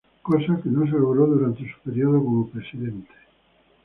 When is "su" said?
1.59-1.79